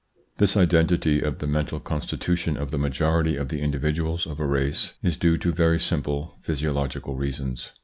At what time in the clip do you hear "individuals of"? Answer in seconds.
3.61-4.39